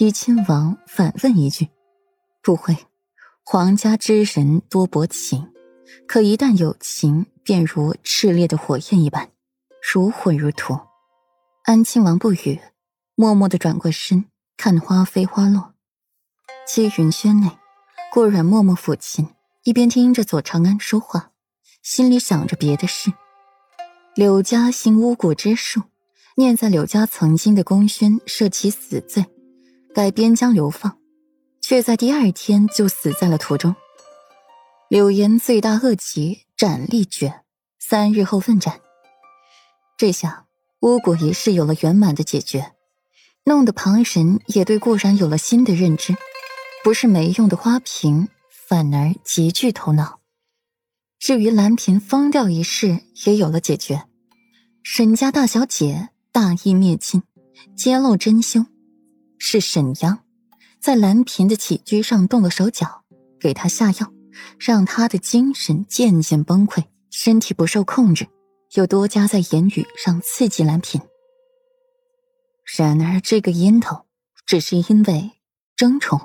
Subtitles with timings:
[0.00, 1.68] 怡亲王反问一句
[2.40, 2.74] ：“不会，
[3.44, 5.46] 皇家之人多薄情，
[6.08, 9.30] 可一旦有情，便如炽烈的火焰一般，
[9.92, 10.80] 如火如荼。”
[11.64, 12.58] 安亲王不语，
[13.14, 14.24] 默默的转过身，
[14.56, 15.74] 看花飞花落。
[16.66, 17.50] 七云轩内，
[18.10, 19.28] 顾阮默默抚琴，
[19.64, 21.32] 一边听着左长安说话，
[21.82, 23.12] 心里想着别的事。
[24.14, 25.82] 柳家行巫蛊之术，
[26.38, 29.26] 念在柳家曾经的功勋设其死罪。
[29.92, 30.98] 改边疆流放，
[31.60, 33.74] 却在第二天就死在了途中。
[34.88, 37.42] 柳岩罪大恶极，斩立决，
[37.78, 38.80] 三日后奋斩。
[39.96, 40.46] 这下
[40.80, 42.72] 巫蛊一事有了圆满的解决，
[43.44, 46.14] 弄得旁人也对顾然有了新的认知，
[46.84, 48.28] 不是没用的花瓶，
[48.68, 50.20] 反而极具头脑。
[51.18, 54.04] 至于蓝嫔疯掉一事，也有了解决。
[54.82, 57.22] 沈家大小姐大义灭亲，
[57.76, 58.66] 揭露真凶。
[59.42, 60.22] 是沈央，
[60.80, 63.02] 在蓝嫔的起居上动了手脚，
[63.40, 64.12] 给她下药，
[64.58, 68.28] 让她的精神渐渐崩溃，身体不受控制，
[68.74, 71.00] 又多加在言语上刺激蓝嫔。
[72.76, 74.04] 然而这个烟头，
[74.46, 75.32] 只是因为
[75.74, 76.20] 争宠。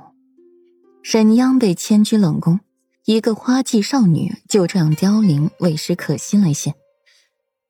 [1.02, 2.60] 沈央被迁居冷宫，
[3.06, 6.76] 一个花季少女就这样凋零，委实可惜了些。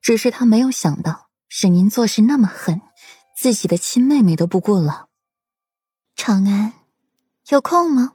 [0.01, 2.81] 只是他没有想到，沈宁做事那么狠，
[3.37, 5.05] 自己的亲妹妹都不顾了。
[6.15, 6.73] 长安，
[7.49, 8.13] 有空吗？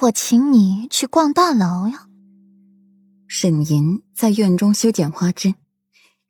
[0.00, 2.08] 我请你去逛大牢呀。
[3.28, 5.54] 沈吟在院中修剪花枝，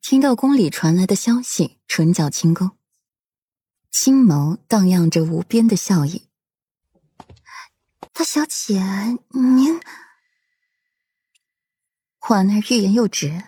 [0.00, 2.70] 听到宫里传来的消息，唇角轻勾，
[3.90, 6.28] 青眸荡漾着无边的笑意。
[8.12, 8.80] 大小姐，
[9.30, 9.80] 您……
[12.28, 13.42] 婉儿欲言又止，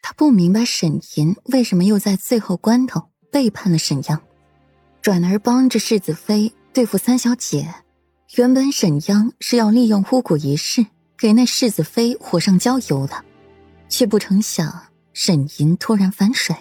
[0.00, 4.22] 她不明白沈吟为什么又在最后关头背叛了沈阳，
[5.02, 6.54] 转而帮着世子妃。
[6.72, 7.74] 对付三小姐，
[8.36, 10.86] 原本沈央是要利用巫蛊一事
[11.18, 13.24] 给那世子妃火上浇油的，
[13.88, 16.54] 却不成想沈吟突然反水。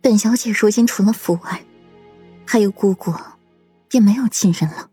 [0.00, 1.58] 本小姐如今除了福儿，
[2.46, 3.12] 还有姑姑，
[3.88, 4.88] 便没有亲人了，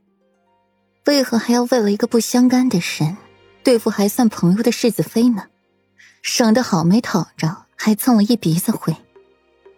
[1.06, 3.16] 为何还要为了一个不相干的人
[3.64, 5.44] 对付还算朋友的世子妃呢？
[6.24, 8.96] 省得好没讨着，还蹭了一鼻子灰。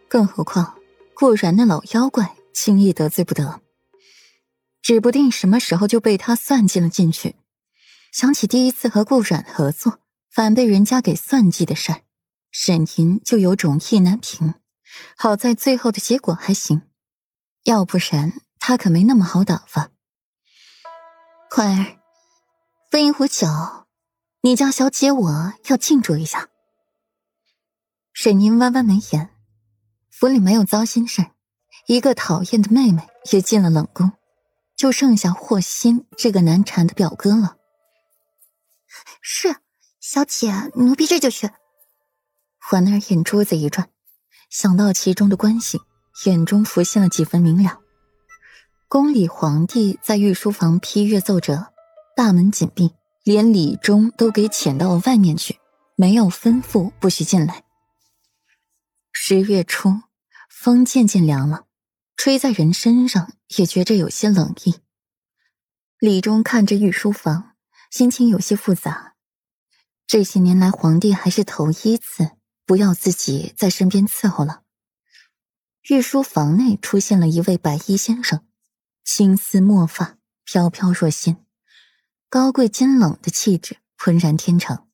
[0.08, 0.76] 更何况
[1.14, 3.59] 顾然那老妖怪，轻易得罪不得。
[4.84, 7.36] 指不定什么时候就被他算计了进去。
[8.12, 10.00] 想起第一次和顾阮合作，
[10.30, 12.02] 反被人家给算计的事儿，
[12.52, 14.54] 沈吟就有种意难平。
[15.18, 16.82] 好在最后的结果还行，
[17.64, 19.90] 要不然他可没那么好打发。
[21.50, 21.98] 欢儿，
[22.92, 23.48] 温一壶酒，
[24.42, 26.50] 你叫小姐我要庆祝一下。
[28.12, 29.30] 沈吟弯弯眉眼，
[30.12, 31.32] 府里没有糟心事儿，
[31.88, 34.12] 一个讨厌的妹妹也进了冷宫。
[34.75, 37.57] 就剩下霍心这个难缠的表哥了。
[39.22, 39.56] 是，
[40.00, 41.50] 小姐奴婢这就去。
[42.59, 43.89] 环儿眼珠子一转，
[44.50, 45.81] 想到其中的关系，
[46.25, 47.79] 眼中浮现了几分明了。
[48.88, 51.73] 宫里皇帝在御书房批阅奏折，
[52.16, 55.59] 大门紧闭，连礼钟都给遣到了外面去，
[55.95, 57.63] 没有吩咐不许进来。
[59.11, 60.01] 十月初，
[60.50, 61.66] 风渐渐凉了。
[62.16, 64.75] 吹在人身上，也觉着有些冷意。
[66.00, 67.56] 李忠看着御书房，
[67.90, 69.16] 心情有些复杂。
[70.06, 72.31] 这些年来，皇帝还是头一次
[72.66, 74.62] 不要自己在身边伺候了。
[75.90, 78.46] 御书房内出现了一位白衣先生，
[79.03, 81.46] 青丝墨发，飘飘若仙，
[82.29, 84.88] 高贵坚冷的气质浑然天成。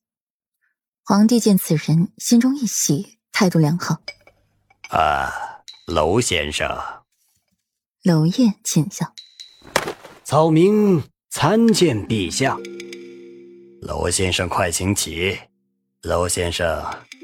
[1.04, 4.00] 皇帝见此人，心中一喜，态度良好。
[4.90, 6.68] 啊，娄先生。
[8.02, 9.12] 娄烨浅笑。
[10.24, 12.56] 草民参见陛下。
[13.82, 15.38] 娄先生，快请起。
[16.02, 16.82] 娄先生，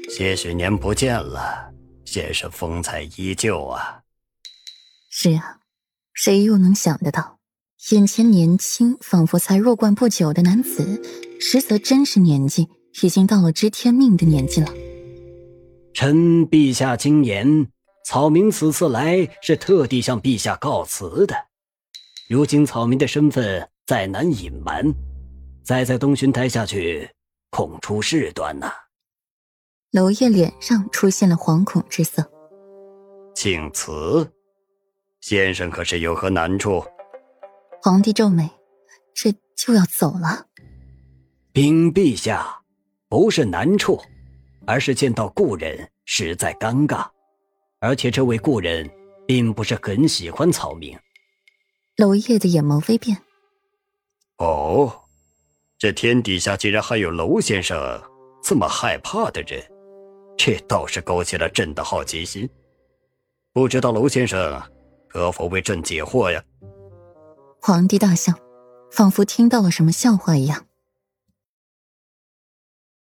[0.09, 1.73] 些许年不见了，
[2.05, 4.01] 先生风采依旧啊。
[5.09, 5.59] 是啊，
[6.13, 7.39] 谁又能想得到，
[7.89, 11.01] 眼前年轻仿佛才弱冠不久的男子，
[11.39, 12.67] 实则真实年纪
[13.01, 14.71] 已经到了知天命的年纪了。
[15.93, 17.67] 臣陛下经言。
[18.09, 21.35] 草民此次来是特地向陛下告辞的。
[22.29, 24.93] 如今草民的身份再难隐瞒，
[25.61, 27.09] 再在东巡待下去，
[27.49, 28.71] 恐出事端呐。
[29.91, 32.25] 娄烨脸上出现了惶恐之色。
[33.35, 34.31] 请辞，
[35.19, 36.81] 先生可是有何难处？
[37.81, 38.49] 皇帝皱眉，
[39.13, 40.45] 这就要走了。
[41.51, 42.61] 禀陛下，
[43.09, 44.01] 不是难处，
[44.65, 47.05] 而是见到故人实在尴尬。
[47.79, 48.89] 而且这位故人
[49.27, 50.97] 并不是很喜欢草民，
[51.97, 53.17] 娄烨的眼眸微变。
[54.37, 55.03] 哦，
[55.77, 58.01] 这天底下竟然还有娄先生
[58.43, 59.63] 这么害怕的人，
[60.37, 62.49] 这倒是勾起了朕的好奇心。
[63.53, 64.61] 不知道娄先生
[65.07, 66.43] 可否为朕解惑呀？
[67.61, 68.33] 皇帝大笑，
[68.91, 70.65] 仿佛听到了什么笑话一样。